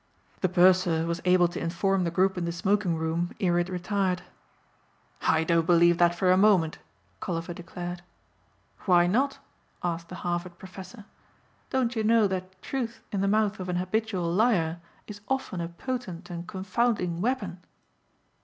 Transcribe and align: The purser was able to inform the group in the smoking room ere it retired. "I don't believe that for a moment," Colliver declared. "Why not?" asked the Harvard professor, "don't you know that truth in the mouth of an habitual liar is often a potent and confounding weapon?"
The 0.39 0.49
purser 0.49 1.05
was 1.05 1.21
able 1.25 1.47
to 1.49 1.59
inform 1.59 2.05
the 2.05 2.09
group 2.09 2.35
in 2.35 2.45
the 2.45 2.51
smoking 2.51 2.95
room 2.95 3.35
ere 3.39 3.59
it 3.59 3.69
retired. 3.69 4.23
"I 5.21 5.43
don't 5.43 5.67
believe 5.67 5.99
that 5.99 6.15
for 6.15 6.31
a 6.31 6.37
moment," 6.37 6.79
Colliver 7.19 7.53
declared. 7.53 8.01
"Why 8.85 9.05
not?" 9.05 9.37
asked 9.83 10.09
the 10.09 10.15
Harvard 10.25 10.57
professor, 10.57 11.05
"don't 11.69 11.95
you 11.95 12.03
know 12.03 12.25
that 12.25 12.63
truth 12.63 13.03
in 13.11 13.21
the 13.21 13.27
mouth 13.27 13.59
of 13.59 13.69
an 13.69 13.75
habitual 13.75 14.33
liar 14.33 14.79
is 15.05 15.21
often 15.29 15.61
a 15.61 15.67
potent 15.67 16.31
and 16.31 16.47
confounding 16.47 17.21
weapon?" 17.21 17.59